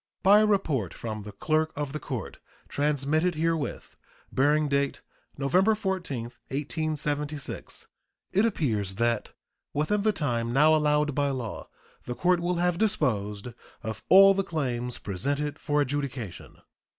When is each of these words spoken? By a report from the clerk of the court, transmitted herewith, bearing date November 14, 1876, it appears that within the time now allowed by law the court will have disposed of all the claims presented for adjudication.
By 0.23 0.39
a 0.39 0.47
report 0.47 0.95
from 0.95 1.21
the 1.21 1.31
clerk 1.31 1.71
of 1.75 1.93
the 1.93 1.99
court, 1.99 2.39
transmitted 2.67 3.35
herewith, 3.35 3.97
bearing 4.31 4.67
date 4.67 5.01
November 5.37 5.75
14, 5.75 6.23
1876, 6.47 7.85
it 8.33 8.43
appears 8.43 8.95
that 8.95 9.33
within 9.75 10.01
the 10.01 10.11
time 10.11 10.51
now 10.51 10.73
allowed 10.73 11.13
by 11.13 11.29
law 11.29 11.69
the 12.05 12.15
court 12.15 12.39
will 12.39 12.55
have 12.55 12.79
disposed 12.79 13.49
of 13.83 14.03
all 14.09 14.33
the 14.33 14.43
claims 14.43 14.97
presented 14.97 15.59
for 15.59 15.81
adjudication. 15.81 16.57